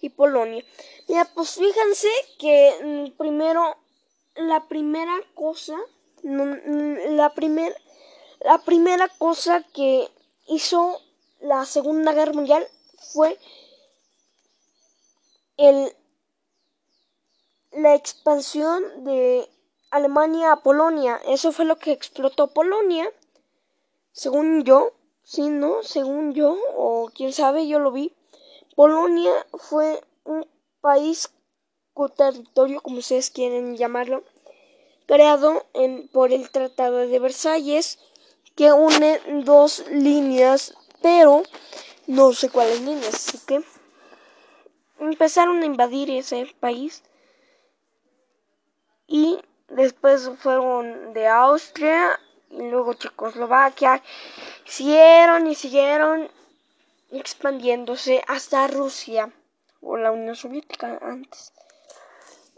y 0.00 0.08
Polonia. 0.10 0.64
Ya, 1.06 1.24
pues 1.34 1.52
fíjense 1.52 2.08
que 2.40 2.72
mm, 2.82 3.16
primero 3.16 3.76
la 4.34 4.66
primera 4.66 5.16
cosa, 5.34 5.76
mm, 6.24 7.14
la 7.16 7.32
primer, 7.32 7.76
la 8.40 8.58
primera 8.58 9.08
cosa 9.18 9.62
que 9.72 10.08
hizo 10.48 11.00
la 11.40 11.64
Segunda 11.64 12.12
Guerra 12.12 12.32
Mundial 12.32 12.66
fue 13.12 13.38
el 15.56 15.94
la 17.70 17.94
expansión 17.94 19.04
de 19.04 19.48
Alemania 19.90 20.52
a 20.52 20.62
Polonia. 20.62 21.20
Eso 21.26 21.52
fue 21.52 21.64
lo 21.64 21.76
que 21.76 21.92
explotó 21.92 22.48
Polonia. 22.48 23.10
Según 24.12 24.64
yo, 24.64 24.92
sí, 25.22 25.48
¿no? 25.48 25.82
Según 25.82 26.34
yo, 26.34 26.56
o 26.76 27.10
quién 27.14 27.32
sabe, 27.32 27.68
yo 27.68 27.78
lo 27.78 27.92
vi. 27.92 28.14
Polonia 28.74 29.32
fue 29.54 30.02
un 30.24 30.46
país 30.80 31.30
o 31.94 32.08
territorio, 32.08 32.80
como 32.80 32.98
ustedes 32.98 33.30
quieren 33.30 33.76
llamarlo, 33.76 34.22
creado 35.06 35.66
en, 35.74 36.08
por 36.08 36.32
el 36.32 36.48
Tratado 36.50 36.98
de 36.98 37.18
Versalles, 37.18 37.98
que 38.54 38.72
une 38.72 39.20
dos 39.44 39.84
líneas, 39.90 40.74
pero 41.02 41.42
no 42.06 42.32
sé 42.32 42.50
cuáles 42.50 42.80
líneas, 42.82 43.14
así 43.14 43.38
que 43.46 43.62
empezaron 45.00 45.62
a 45.62 45.66
invadir 45.66 46.10
ese 46.10 46.46
país 46.60 47.02
y 49.06 49.38
después 49.68 50.30
fueron 50.38 51.12
de 51.12 51.26
Austria 51.26 52.18
y 52.50 52.62
luego 52.62 52.94
Checoslovaquia, 52.94 54.02
siguieron 54.64 55.46
y 55.46 55.54
siguieron 55.54 56.30
expandiéndose 57.10 58.22
hasta 58.26 58.66
Rusia. 58.68 59.32
o 59.80 59.96
la 59.96 60.12
Unión 60.12 60.36
Soviética 60.36 60.98
antes. 61.02 61.52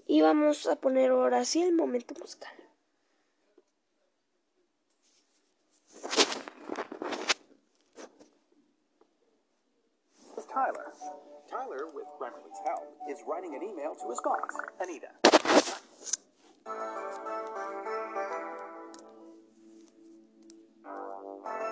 Y 0.06 0.22
vamos 0.22 0.66
a 0.66 0.76
poner 0.76 1.10
ahora 1.10 1.44
sí 1.44 1.62
el 1.62 1.74
momento 1.74 2.14
musical. 2.18 2.52
Tyler. 10.52 10.92
Tyler, 11.48 11.86
with 11.94 12.06
Grammarly's 12.18 12.58
help, 12.66 12.82
is 13.08 13.18
writing 13.24 13.54
an 13.54 13.62
email 13.62 13.94
to 13.94 14.10
his 14.10 14.20
boss, 14.24 14.50
Anita. 14.80 15.89
Thank 16.66 16.76
you. 21.64 21.69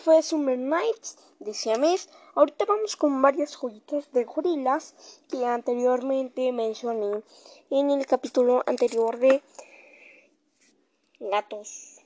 Fue 0.00 0.22
Summer 0.22 0.58
Nights 0.58 1.18
de 1.40 1.52
Siamés. 1.52 2.08
Ahorita 2.34 2.64
vamos 2.64 2.96
con 2.96 3.20
varias 3.20 3.54
joyitas 3.54 4.10
de 4.12 4.24
gorilas 4.24 4.94
que 5.28 5.44
anteriormente 5.44 6.52
mencioné 6.52 7.22
en 7.70 7.90
el 7.90 8.06
capítulo 8.06 8.62
anterior 8.66 9.18
de 9.18 9.42
gatos. 11.18 12.00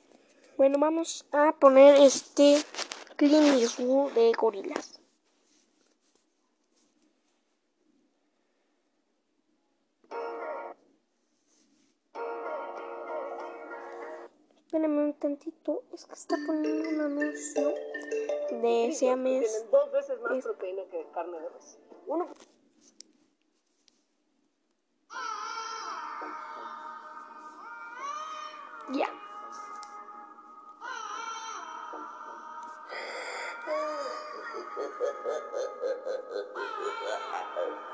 Bueno, 0.57 0.79
vamos 0.79 1.25
a 1.33 1.53
poner 1.53 1.95
este 1.97 2.63
Clint 3.17 3.61
Eastwood 3.61 4.13
de 4.13 4.33
gorilas. 4.33 5.01
Espérenme 14.75 15.05
un 15.05 15.15
tantito, 15.15 15.85
es 15.93 16.05
que 16.05 16.15
está 16.15 16.35
poniendo 16.49 16.89
un 16.89 17.01
anuncio 17.01 17.75
de 18.51 18.91
Siamés. 18.93 19.49
Tienen 19.53 19.71
dos 19.71 19.93
veces 19.93 20.21
más 20.21 20.33
Es- 20.39 20.43
proteína 20.43 20.83
que 20.91 21.07
carne 21.15 21.39
de 21.39 21.49
res. 21.49 21.79
Uno, 22.09 22.27
Ya. 28.91 29.07
I'm 37.27 37.87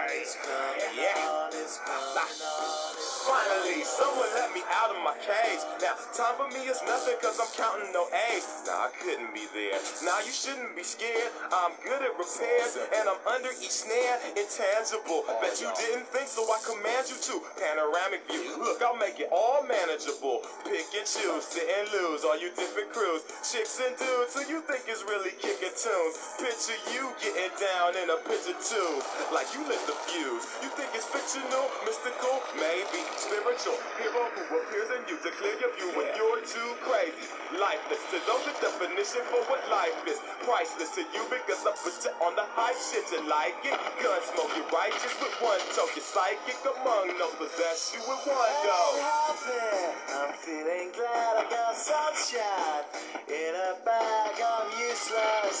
Finally, 3.21 3.85
someone 3.85 4.27
let 4.33 4.49
me 4.53 4.61
out 4.81 4.89
of 4.89 4.97
my 5.05 5.13
cage. 5.21 5.61
Now, 5.81 5.93
time 6.17 6.33
for 6.41 6.49
me 6.49 6.65
is 6.65 6.81
nothing 6.89 7.15
cause 7.21 7.37
I'm 7.37 7.51
counting 7.53 7.93
no 7.93 8.09
A's. 8.33 8.65
Nah, 8.65 8.89
I 8.89 8.91
couldn't 8.97 9.33
be 9.33 9.45
there. 9.53 9.77
Now, 10.01 10.17
you 10.25 10.33
shouldn't 10.33 10.73
be 10.75 10.81
scared. 10.81 11.29
I'm 11.53 11.77
good 11.85 12.01
at 12.01 12.17
repairs 12.17 12.81
and 12.81 13.05
I'm 13.05 13.21
under 13.29 13.53
each 13.61 13.85
snare. 13.85 14.17
Intangible. 14.33 15.29
Bet 15.37 15.61
you 15.61 15.69
didn't 15.77 16.09
think 16.09 16.25
so, 16.25 16.41
I 16.49 16.57
command 16.65 17.13
you 17.13 17.17
to. 17.29 17.45
Panoramic 17.61 18.25
view. 18.25 18.57
Look, 18.57 18.81
I'll 18.81 18.97
make 18.97 19.21
it 19.21 19.29
all 19.29 19.61
manageable. 19.69 20.41
Pick 20.65 20.89
and 20.97 21.05
choose, 21.05 21.45
sit 21.45 21.69
and 21.69 21.85
lose. 21.93 22.25
All 22.25 22.39
you 22.41 22.49
different 22.57 22.89
crews, 22.89 23.21
chicks 23.45 23.77
and 23.77 23.93
dudes 24.01 24.33
who 24.33 24.41
you 24.49 24.65
think 24.65 24.89
is 24.89 25.05
really 25.05 25.37
tunes. 25.75 26.15
Picture 26.39 26.79
you 26.91 27.11
getting 27.23 27.53
down 27.59 27.95
in 27.97 28.07
a 28.11 28.19
picture 28.27 28.57
too. 28.59 28.91
Like 29.31 29.47
you 29.55 29.63
lit 29.67 29.79
the 29.87 29.95
fuse. 30.09 30.45
You 30.63 30.69
think 30.75 30.91
it's 30.93 31.07
fictional, 31.07 31.67
mystical, 31.87 32.43
maybe 32.59 33.01
spiritual. 33.15 33.77
Hero 33.99 34.23
who 34.35 34.43
appears 34.59 34.89
in 34.95 35.01
you 35.07 35.17
to 35.23 35.29
clear 35.39 35.55
your 35.59 35.71
view 35.79 35.89
when 35.95 36.07
you're 36.15 36.43
too 36.43 36.71
crazy. 36.83 37.25
Lifeless 37.55 38.03
to 38.11 38.17
those 38.27 38.43
the 38.47 38.53
definition 38.59 39.23
for 39.31 39.41
what 39.47 39.61
life 39.71 39.95
is. 40.07 40.19
Priceless 40.43 40.91
to 40.97 41.03
you 41.13 41.23
because 41.31 41.61
I 41.63 41.73
put 41.79 41.95
you 42.03 42.11
on 42.23 42.35
the 42.35 42.45
high 42.57 42.75
shit. 42.77 43.07
You 43.11 43.23
like 43.27 43.59
it? 43.63 43.75
Gun 44.01 44.21
smoke, 44.33 44.51
you 44.55 44.63
righteous 44.71 45.13
with 45.19 45.35
one 45.43 45.61
toke. 45.75 45.93
You 45.95 46.03
psychic 46.03 46.59
among 46.65 47.15
no 47.19 47.27
possess 47.39 47.91
you 47.95 48.01
with 48.07 48.23
one 48.27 48.55
go. 48.65 48.81
happy. 48.99 49.67
I'm 50.15 50.33
feeling 50.41 50.89
glad 50.95 51.43
I 51.43 51.45
got 51.49 51.75
sunshine 51.75 52.85
in 53.29 53.53
a 53.55 53.75
bag. 53.85 54.33
I'm 54.41 54.67
useless, 54.79 55.60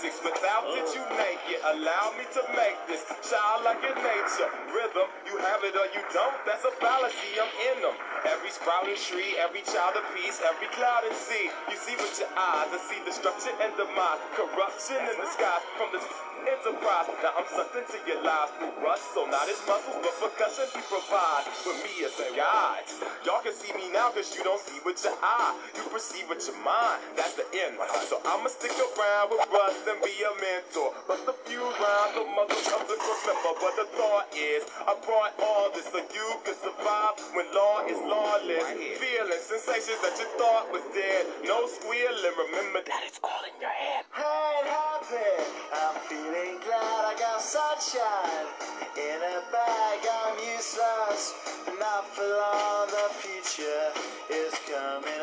Basics. 0.00 0.24
Without 0.24 0.64
it, 0.72 0.88
you 0.96 1.02
make 1.16 1.40
it. 1.48 1.60
Allow 1.76 2.12
me 2.16 2.24
to 2.32 2.42
make 2.56 2.76
this 2.88 3.04
child 3.28 3.64
like 3.64 3.80
in 3.84 3.96
nature. 4.00 4.48
Rhythm, 4.72 5.08
you 5.28 5.36
have 5.36 5.60
it 5.64 5.76
or 5.76 5.88
you 5.92 6.02
don't. 6.12 6.36
That's 6.46 6.64
a 6.64 6.72
fallacy. 6.80 7.36
I'm 7.36 7.52
in 7.72 7.82
them. 7.84 7.96
Every 8.24 8.50
sprouting 8.50 8.96
tree, 8.96 9.36
every 9.36 9.62
child 9.62 9.96
of 9.96 10.04
peace, 10.16 10.40
every 10.44 10.68
cloud 10.72 11.04
and 11.04 11.16
sea. 11.16 11.52
You 11.68 11.76
see 11.76 11.96
with 11.96 12.16
your 12.20 12.32
eyes, 12.36 12.68
I 12.72 12.80
see 12.88 13.00
destruction 13.04 13.52
and 13.60 13.72
demise, 13.76 14.20
corruption 14.36 15.00
in 15.00 15.16
the 15.20 15.28
skies 15.28 15.64
from 15.76 15.88
this 15.92 16.04
enterprise. 16.48 17.08
Now 17.20 17.36
I'm 17.36 17.48
something 17.52 17.84
to 17.84 17.98
your 18.08 18.20
lives 18.24 18.52
through 18.56 18.72
rust, 18.80 19.04
so 19.12 19.24
not 19.28 19.48
as 19.48 19.60
muscles, 19.68 20.00
but 20.00 20.14
percussion 20.20 20.68
he 20.72 20.80
provides 20.88 21.48
for 21.64 21.74
me 21.84 22.04
as 22.04 22.16
a 22.20 22.28
guide. 22.32 22.84
Y'all 23.24 23.40
can 23.44 23.52
see 23.52 23.72
me 23.76 23.92
now 23.92 24.12
cause 24.12 24.32
you 24.36 24.44
don't 24.44 24.60
see 24.60 24.80
with 24.84 25.00
your 25.04 25.16
eye. 25.20 25.56
You 25.76 25.84
perceive 25.92 26.28
with 26.28 26.44
your 26.44 26.56
mind. 26.64 27.00
That's 27.16 27.36
the 27.36 27.44
end. 27.68 27.76
So 28.08 28.20
I'ma 28.24 28.48
stick 28.48 28.72
around 28.72 29.32
with 29.32 29.44
Russ 29.52 29.76
and 29.90 29.98
be 30.06 30.14
a 30.22 30.32
mentor. 30.38 30.94
But 31.10 31.26
the 31.26 31.34
few 31.50 31.58
rounds 31.58 32.14
of 32.14 32.26
muscle 32.38 32.62
comes 32.70 32.90
remember. 32.94 33.52
But 33.58 33.74
the 33.74 33.86
thought 33.98 34.30
is, 34.30 34.62
I 34.86 34.94
brought 35.02 35.34
all 35.42 35.74
this 35.74 35.90
so 35.90 35.98
you 35.98 36.28
can 36.46 36.54
survive 36.54 37.18
when 37.34 37.50
law 37.50 37.82
is 37.90 37.98
lawless. 38.06 38.70
Feeling 39.02 39.42
sensations 39.42 39.98
that 40.06 40.14
you 40.14 40.30
thought 40.38 40.70
was 40.70 40.86
dead. 40.94 41.26
No 41.42 41.66
squealing. 41.66 42.34
Remember 42.38 42.86
that 42.86 43.02
it's 43.02 43.18
all 43.22 43.42
in 43.42 43.54
your 43.58 43.74
head. 43.74 44.06
happy. 44.14 45.34
I'm 45.74 45.96
feeling 46.06 46.62
glad 46.62 47.02
I 47.10 47.14
got 47.18 47.42
sunshine 47.42 48.46
in 48.94 49.18
a 49.18 49.38
bag. 49.50 49.98
I'm 50.06 50.38
useless, 50.54 51.34
not 51.82 52.06
for 52.14 52.26
long. 52.26 52.86
The 52.94 53.06
future 53.18 53.90
is 54.30 54.54
coming 54.70 55.19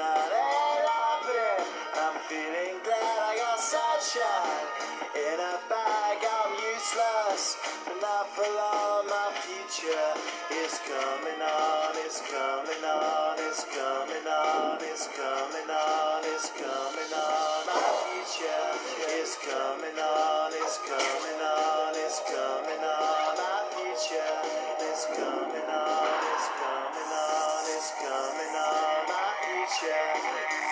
sunshine 4.18 4.68
in 5.16 5.38
a 5.40 5.56
bag. 5.70 6.18
I'm 6.22 6.52
useless, 6.74 7.58
not 8.02 8.26
for 8.34 8.46
long. 8.46 9.06
My 9.08 9.30
future 9.46 10.14
is 10.66 10.80
coming 10.86 11.42
on. 11.42 11.94
It's 12.06 12.22
coming 12.26 12.84
on. 12.84 13.36
It's 13.40 13.64
coming 13.66 14.28
on. 14.28 14.78
It's 14.82 15.08
coming 15.14 15.70
on. 15.70 16.22
It's 16.26 16.50
coming 16.50 17.14
on. 17.14 17.66
My 17.66 17.86
future 18.10 18.66
is 19.22 19.38
coming 19.46 19.98
on. 19.98 20.52
It's 20.54 20.78
coming 20.86 21.42
on. 21.42 21.94
It's 21.96 22.20
coming 22.26 22.84
on. 22.86 23.32
My 23.38 23.60
future 23.74 24.38
is 24.82 25.02
coming 25.14 25.70
on. 25.70 26.10
It's 26.34 26.48
coming 26.58 27.12
on. 27.14 27.62
It's 27.76 27.92
coming 28.02 28.54
on. 28.58 28.98
My 29.10 29.30
future. 29.46 30.67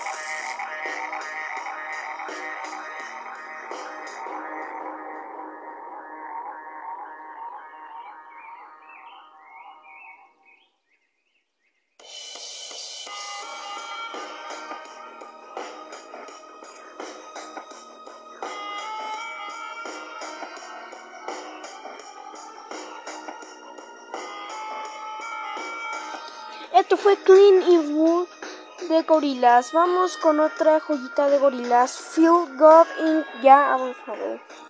Fue 27.05 27.17
Clean 27.17 27.61
Eastwood 27.61 28.27
de 28.89 29.03
Gorillaz. 29.03 29.73
Vamos 29.73 30.17
con 30.17 30.39
otra 30.39 30.79
joyita 30.79 31.29
de 31.29 31.37
Gorillaz. 31.37 31.99
Feel 31.99 32.47
God 32.57 32.87
in. 32.99 33.23
Ya, 33.43 33.75
vamos 33.77 33.95
a 34.07 34.11
ver. 34.13 34.64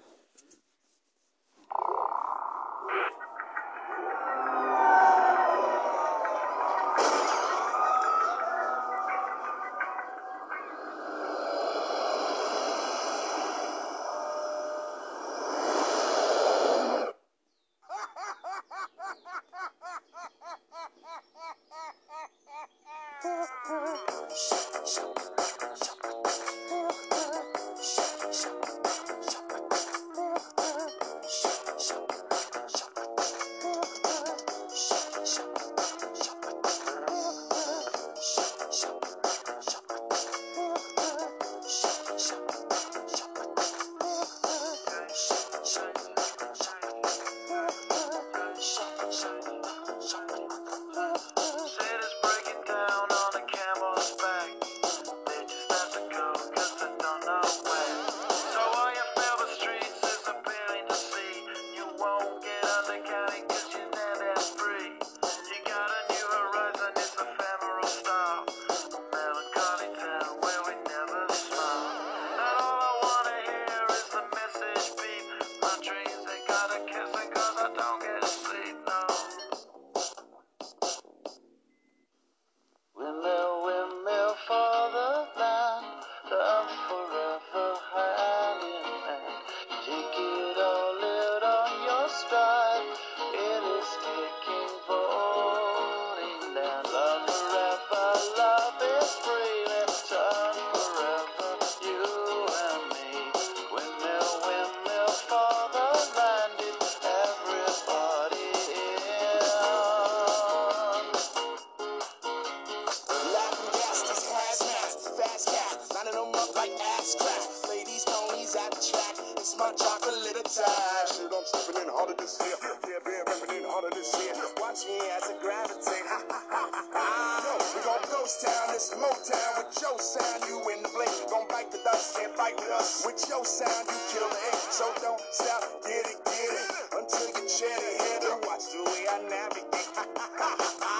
better. 137.77 138.25
You 138.25 138.39
watch 138.47 138.65
the 138.71 138.83
way 138.83 139.05
I 139.11 139.23
navigate. 139.29 140.87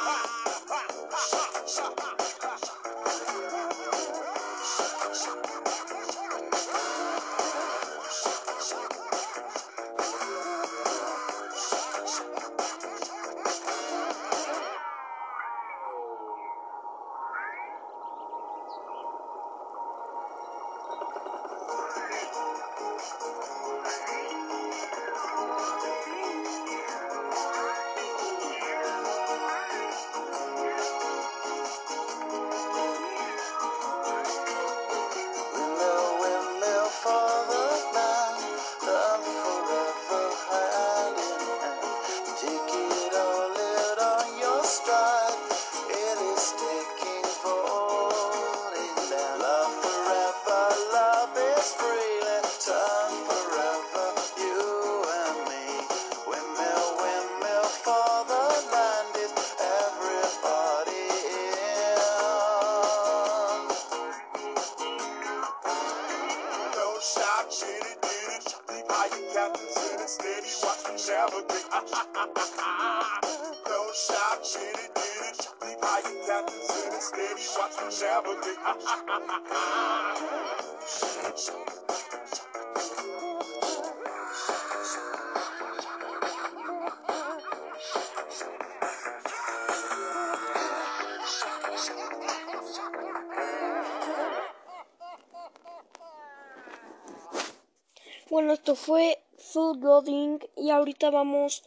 Fue 98.76 99.24
Full 99.38 99.80
Godding 99.80 100.40
y 100.58 100.70
ahorita 100.70 101.10
vamos 101.10 101.64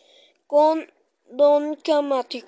con 0.47 0.87
Don 1.31 1.75
Kamatic. 1.77 2.47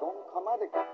Don 0.00 0.14
Kamatic. 0.32 0.93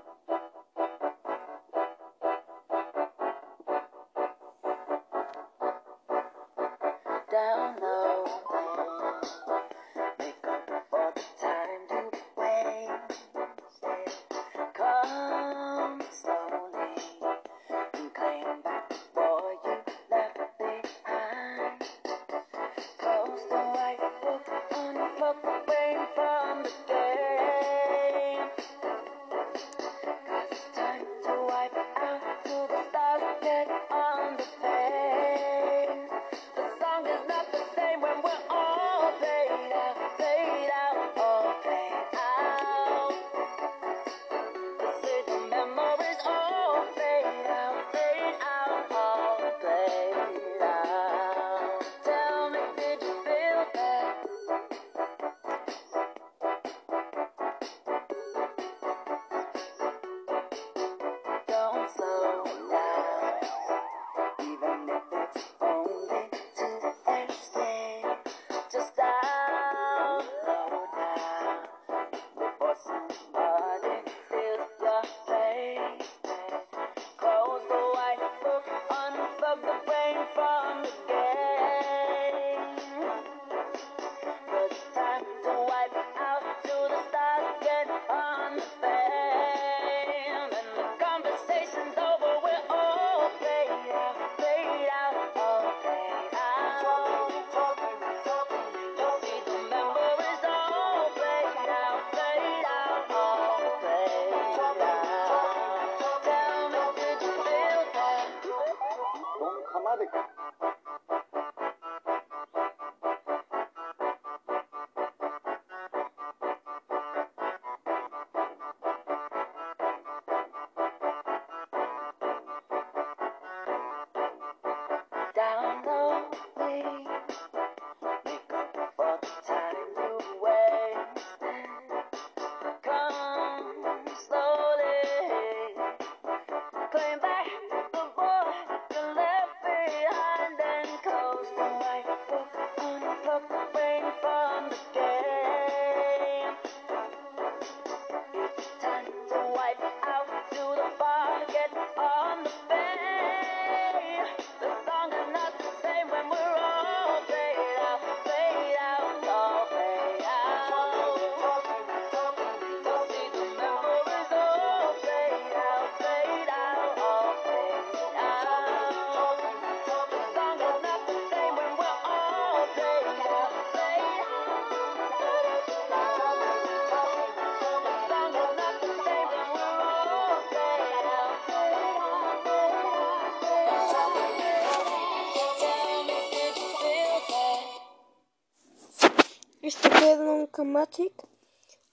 Matic. 190.71 191.13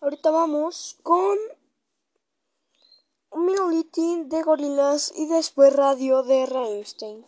Ahorita 0.01 0.31
vamos 0.31 0.97
con 1.03 1.37
un 3.31 3.47
minolitín 3.47 4.29
de 4.29 4.43
gorilas 4.43 5.13
y 5.17 5.27
después 5.27 5.75
radio 5.75 6.23
de 6.23 6.47
Rammstein. 6.47 7.27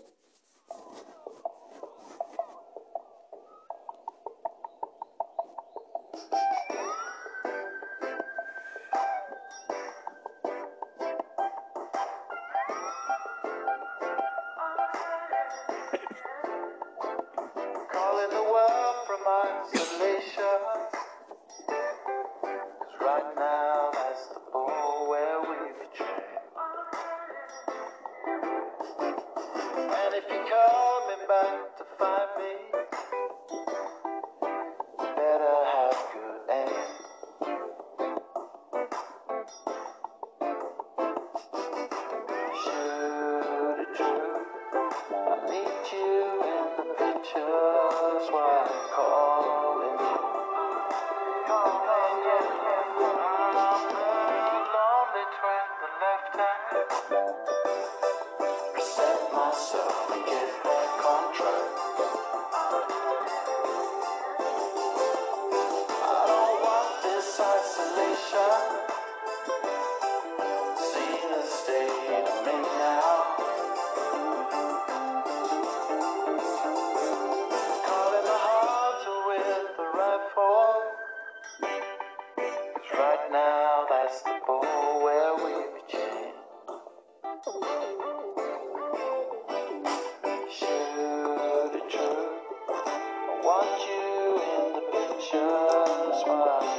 touch 95.69 96.27
my 96.27 96.35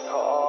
heart. 0.10 0.41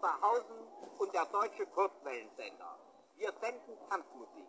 Oberhausen 0.00 0.56
und 0.98 1.12
der 1.12 1.26
Deutsche 1.26 1.66
Kurzwellensender. 1.66 2.78
Wir 3.16 3.30
senden 3.42 3.76
Tanzmusik. 3.90 4.48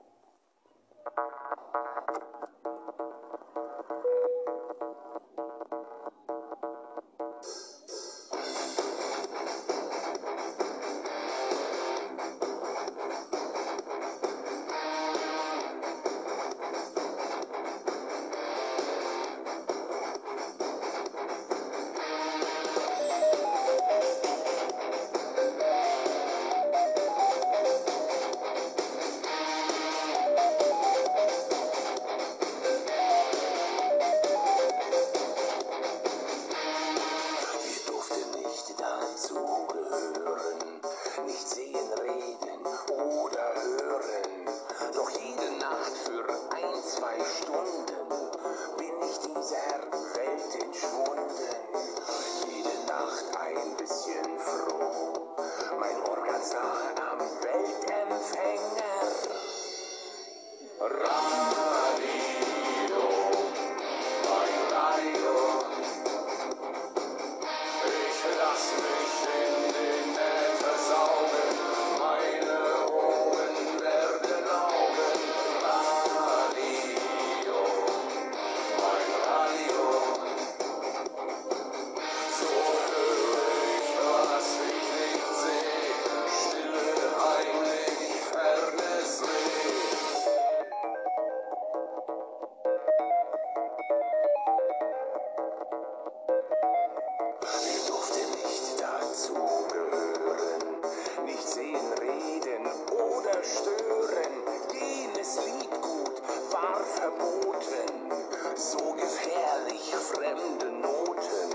sehen, 101.54 101.94
reden 102.00 102.66
oder 102.92 103.44
stören. 103.44 104.34
Jenes 104.74 105.40
Liedgut 105.46 106.22
war 106.52 106.80
verboten, 106.80 108.12
so 108.56 108.94
gefährlich 108.94 109.94
fremde 109.96 110.68
Noten. 110.68 111.50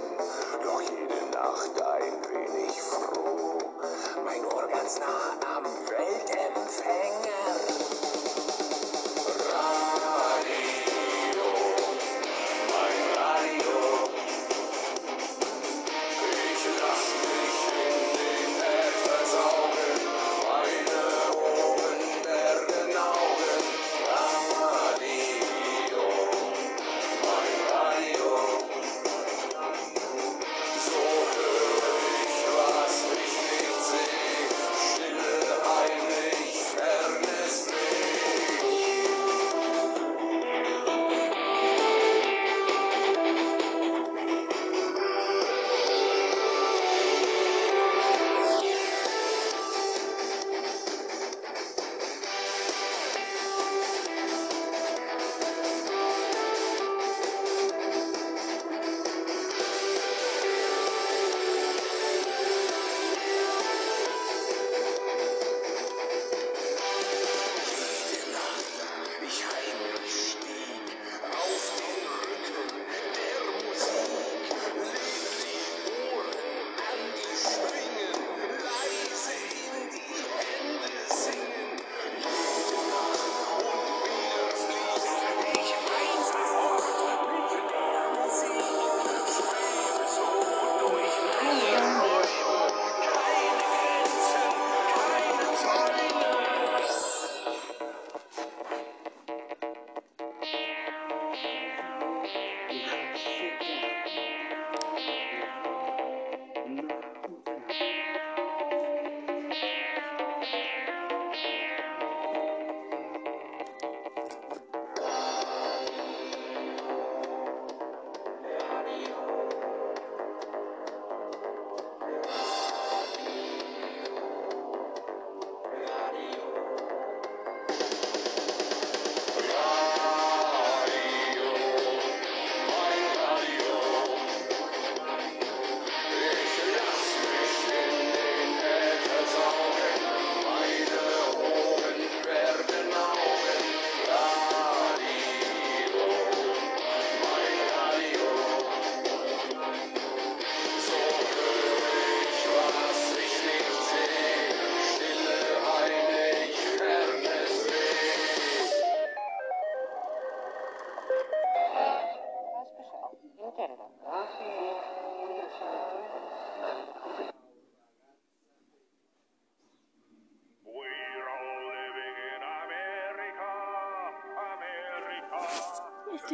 Doch 0.62 0.80
jede 0.82 1.30
Nacht 1.32 1.80
ein 1.82 2.14
wenig 2.30 2.82
froh, 2.82 3.58
mein 4.24 4.44
Ohr 4.44 4.68
ganz 4.68 4.98
nah 4.98 5.56
am 5.56 5.64
Weltempfänger. 5.64 7.15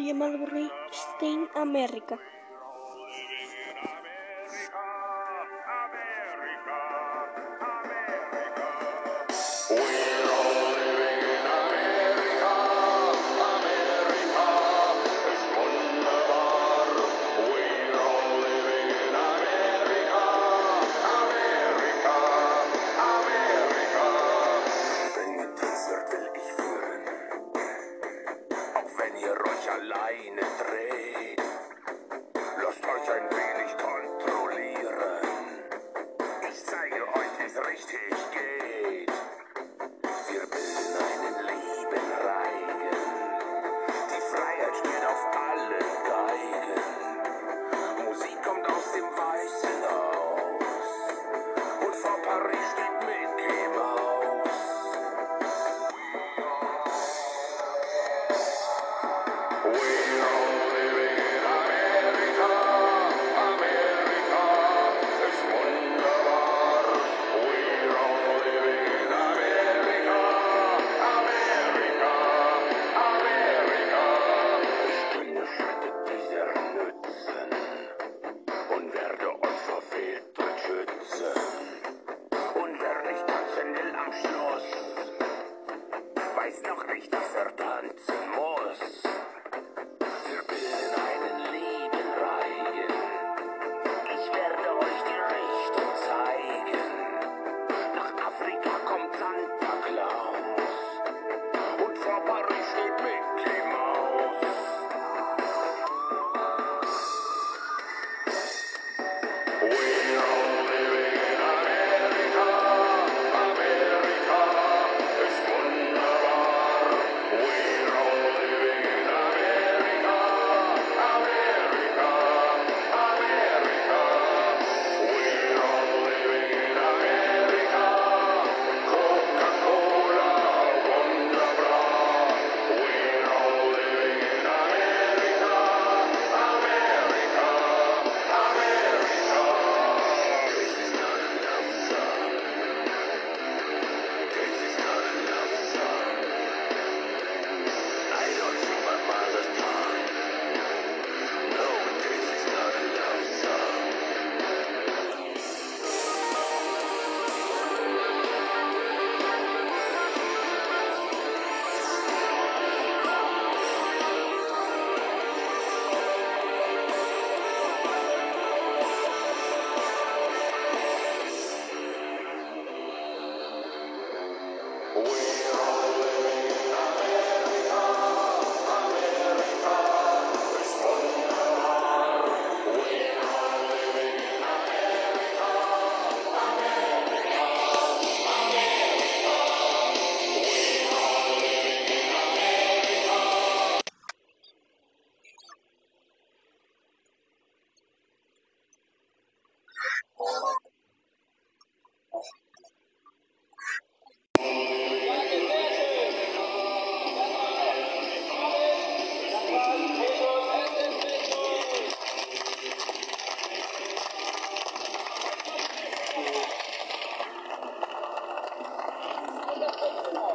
llamado 0.02 0.46
Reinstein 0.46 1.48
America. 1.54 2.18